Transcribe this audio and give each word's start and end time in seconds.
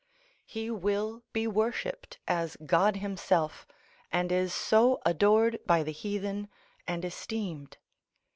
He 0.47 0.71
will 0.71 1.21
be 1.31 1.45
worshipped 1.45 2.17
as 2.27 2.57
God 2.65 2.95
himself, 2.95 3.67
and 4.11 4.31
is 4.31 4.51
so 4.51 4.99
adored 5.05 5.59
by 5.67 5.83
the 5.83 5.91
heathen, 5.91 6.49
and 6.87 7.05
esteemed. 7.05 7.77